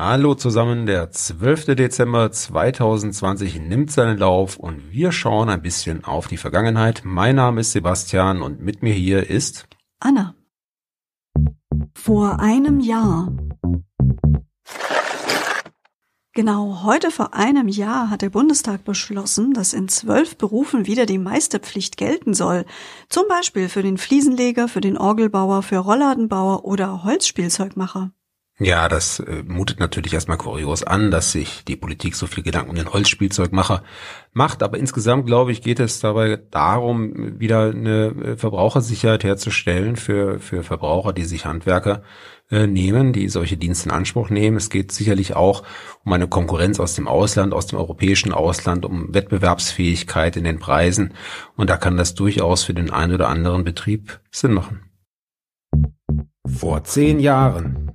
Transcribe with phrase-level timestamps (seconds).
[0.00, 1.74] Hallo zusammen, der 12.
[1.74, 7.02] Dezember 2020 nimmt seinen Lauf und wir schauen ein bisschen auf die Vergangenheit.
[7.04, 9.66] Mein Name ist Sebastian und mit mir hier ist
[9.98, 10.36] Anna.
[11.96, 13.32] Vor einem Jahr.
[16.32, 21.18] Genau heute vor einem Jahr hat der Bundestag beschlossen, dass in zwölf Berufen wieder die
[21.18, 22.66] Meisterpflicht gelten soll.
[23.08, 28.12] Zum Beispiel für den Fliesenleger, für den Orgelbauer, für Rollladenbauer oder Holzspielzeugmacher.
[28.60, 32.70] Ja, das äh, mutet natürlich erstmal kurios an, dass sich die Politik so viel Gedanken
[32.70, 33.84] um den Holzspielzeugmacher
[34.32, 34.64] macht.
[34.64, 40.64] Aber insgesamt, glaube ich, geht es dabei darum, wieder eine äh, Verbrauchersicherheit herzustellen für, für
[40.64, 42.02] Verbraucher, die sich Handwerker
[42.50, 44.56] äh, nehmen, die solche Dienste in Anspruch nehmen.
[44.56, 45.62] Es geht sicherlich auch
[46.04, 51.14] um eine Konkurrenz aus dem Ausland, aus dem europäischen Ausland, um Wettbewerbsfähigkeit in den Preisen.
[51.54, 54.82] Und da kann das durchaus für den einen oder anderen Betrieb Sinn machen.
[56.44, 57.87] Vor zehn Jahren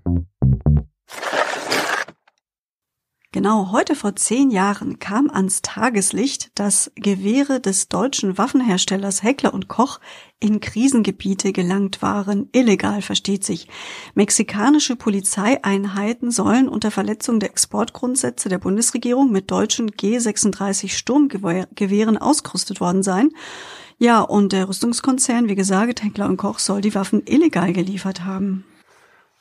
[3.33, 9.67] Genau heute vor zehn Jahren kam ans Tageslicht, dass Gewehre des deutschen Waffenherstellers Heckler und
[9.67, 9.99] Koch
[10.39, 12.47] in Krisengebiete gelangt waren.
[12.51, 13.67] Illegal versteht sich.
[14.13, 23.01] Mexikanische Polizeieinheiten sollen unter Verletzung der Exportgrundsätze der Bundesregierung mit deutschen G36 Sturmgewehren ausgerüstet worden
[23.01, 23.31] sein.
[23.97, 28.63] Ja, und der Rüstungskonzern, wie gesagt, Heckler und Koch soll die Waffen illegal geliefert haben.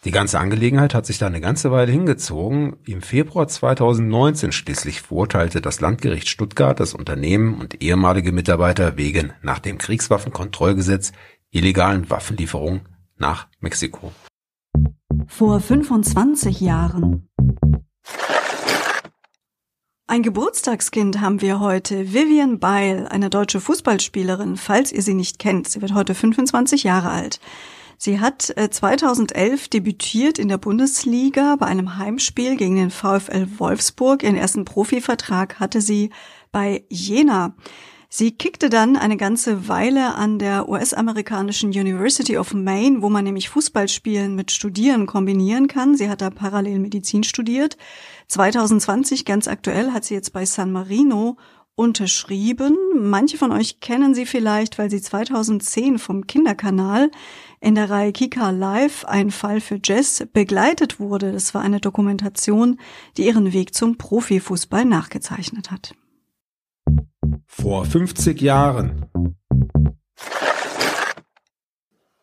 [0.05, 2.75] Die ganze Angelegenheit hat sich da eine ganze Weile hingezogen.
[2.85, 9.61] Im Februar 2019 schließlich verurteilte das Landgericht Stuttgart das Unternehmen und ehemalige Mitarbeiter wegen nach
[9.61, 11.13] dem Kriegswaffenkontrollgesetz
[11.53, 12.81] illegalen Waffenlieferungen
[13.17, 14.11] nach Mexiko.
[15.29, 17.29] Vor 25 Jahren.
[20.09, 22.13] Ein Geburtstagskind haben wir heute.
[22.13, 25.69] Vivian Beil, eine deutsche Fußballspielerin, falls ihr sie nicht kennt.
[25.69, 27.39] Sie wird heute 25 Jahre alt.
[28.05, 34.25] Sie hat 2011 äh, debütiert in der Bundesliga bei einem Heimspiel gegen den VfL Wolfsburg.
[34.25, 36.11] Ihren ersten Profivertrag hatte sie
[36.51, 37.55] bei Jena.
[38.09, 43.49] Sie kickte dann eine ganze Weile an der US-amerikanischen University of Maine, wo man nämlich
[43.51, 45.97] Fußballspielen mit Studieren kombinieren kann.
[45.97, 47.77] Sie hat da parallel Medizin studiert.
[48.27, 51.37] 2020, ganz aktuell, hat sie jetzt bei San Marino
[51.75, 52.77] unterschrieben.
[52.99, 57.11] Manche von euch kennen sie vielleicht, weil sie 2010 vom Kinderkanal
[57.61, 61.33] in der Reihe Kika Live, ein Fall für Jess, begleitet wurde.
[61.33, 62.79] Das war eine Dokumentation,
[63.17, 65.95] die ihren Weg zum Profifußball nachgezeichnet hat.
[67.47, 69.12] Vor 50 Jahren.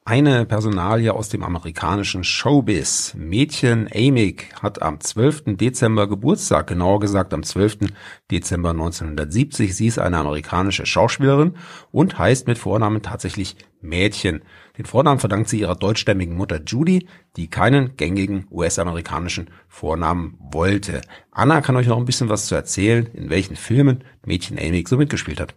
[0.09, 3.13] Eine Personalie aus dem amerikanischen Showbiz.
[3.15, 5.55] Mädchen Amick hat am 12.
[5.55, 7.91] Dezember Geburtstag, genauer gesagt am 12.
[8.31, 9.75] Dezember 1970.
[9.75, 11.57] Sie ist eine amerikanische Schauspielerin
[11.91, 14.41] und heißt mit Vornamen tatsächlich Mädchen.
[14.79, 21.01] Den Vornamen verdankt sie ihrer deutschstämmigen Mutter Judy, die keinen gängigen US-amerikanischen Vornamen wollte.
[21.29, 24.97] Anna kann euch noch ein bisschen was zu erzählen, in welchen Filmen Mädchen Amick so
[24.97, 25.53] mitgespielt hat.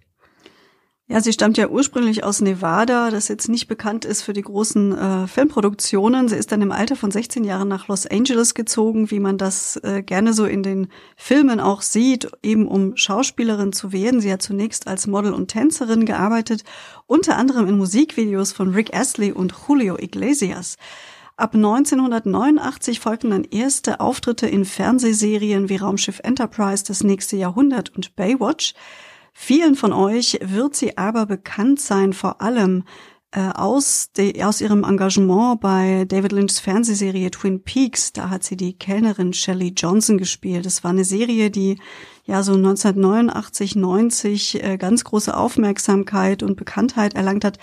[1.13, 4.97] Ja, sie stammt ja ursprünglich aus Nevada, das jetzt nicht bekannt ist für die großen
[4.97, 6.27] äh, Filmproduktionen.
[6.27, 9.77] Sie ist dann im Alter von 16 Jahren nach Los Angeles gezogen, wie man das
[9.85, 14.23] äh, gerne so in den Filmen auch sieht, eben um Schauspielerin zu werden.
[14.23, 16.65] Sie hat zunächst als Model und Tänzerin gearbeitet,
[17.07, 20.79] unter anderem in Musikvideos von Rick Astley und Julio Iglesias.
[21.37, 28.17] Ab 1989 folgten dann erste Auftritte in Fernsehserien wie Raumschiff Enterprise, das nächste Jahrhundert und
[28.17, 28.73] Baywatch.
[29.33, 32.85] Vielen von euch wird sie aber bekannt sein, vor allem
[33.33, 38.13] äh, aus, de, aus ihrem Engagement bei David Lynchs Fernsehserie Twin Peaks.
[38.13, 40.67] Da hat sie die Kellnerin Shelley Johnson gespielt.
[40.67, 41.79] Das war eine Serie, die
[42.25, 47.59] ja so 1989, 90 äh, ganz große Aufmerksamkeit und Bekanntheit erlangt hat.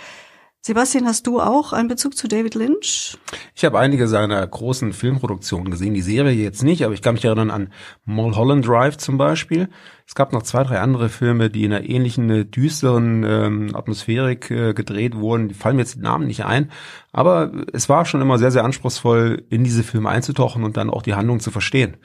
[0.62, 3.16] Sebastian, hast du auch einen Bezug zu David Lynch?
[3.54, 7.24] Ich habe einige seiner großen Filmproduktionen gesehen, die Serie jetzt nicht, aber ich kann mich
[7.24, 7.72] erinnern an
[8.04, 9.70] Mulholland Drive zum Beispiel.
[10.06, 14.50] Es gab noch zwei, drei andere Filme, die in einer ähnlichen äh, düsteren ähm, Atmosphärik
[14.50, 15.48] äh, gedreht wurden.
[15.48, 16.70] Die fallen mir jetzt die Namen nicht ein,
[17.10, 21.00] aber es war schon immer sehr, sehr anspruchsvoll, in diese Filme einzutauchen und dann auch
[21.00, 21.96] die Handlung zu verstehen.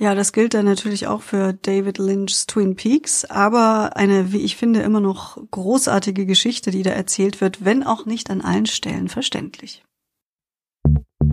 [0.00, 4.56] Ja, das gilt dann natürlich auch für David Lynch's Twin Peaks, aber eine, wie ich
[4.56, 9.08] finde, immer noch großartige Geschichte, die da erzählt wird, wenn auch nicht an allen Stellen
[9.08, 9.84] verständlich.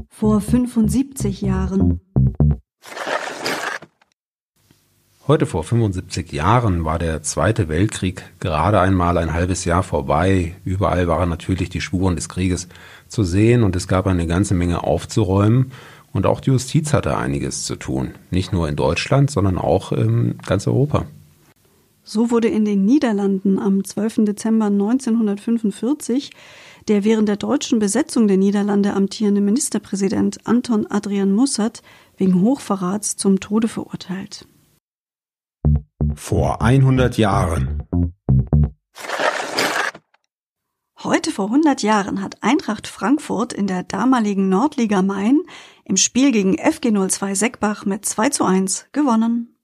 [0.10, 2.02] Vor 75 Jahren.
[5.28, 10.56] Heute vor 75 Jahren war der Zweite Weltkrieg gerade einmal ein halbes Jahr vorbei.
[10.66, 12.68] Überall waren natürlich die Spuren des Krieges
[13.08, 15.72] zu sehen und es gab eine ganze Menge aufzuräumen.
[16.18, 18.16] Und auch die Justiz hatte einiges zu tun.
[18.32, 21.06] Nicht nur in Deutschland, sondern auch in ganz Europa.
[22.04, 24.26] So wurde in den Niederlanden am 12.
[24.26, 26.32] Dezember 1945
[26.88, 31.84] der während der deutschen Besetzung der Niederlande amtierende Ministerpräsident Anton Adrian Mussert
[32.18, 34.48] wegen Hochverrats zum Tode verurteilt.
[36.16, 37.84] Vor 100 Jahren.
[41.08, 45.40] Heute vor 100 Jahren hat Eintracht Frankfurt in der damaligen Nordliga Main
[45.86, 49.56] im Spiel gegen FG 02 Seckbach mit 2 zu 1 gewonnen.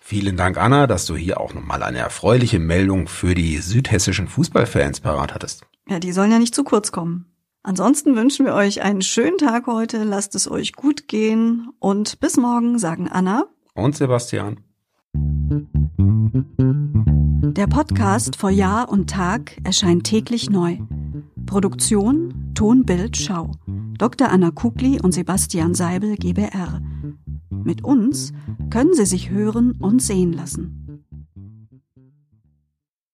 [0.00, 5.00] Vielen Dank, Anna, dass du hier auch nochmal eine erfreuliche Meldung für die südhessischen Fußballfans
[5.00, 5.64] parat hattest.
[5.88, 7.24] Ja, die sollen ja nicht zu kurz kommen.
[7.62, 12.36] Ansonsten wünschen wir euch einen schönen Tag heute, lasst es euch gut gehen und bis
[12.36, 14.60] morgen, sagen Anna und Sebastian.
[16.30, 20.78] Der Podcast vor Jahr und Tag erscheint täglich neu.
[21.46, 23.52] Produktion Ton, Bild, Schau.
[23.98, 24.30] Dr.
[24.30, 26.82] Anna Kugli und Sebastian Seibel GBR.
[27.50, 28.32] Mit uns
[28.70, 30.77] können Sie sich hören und sehen lassen.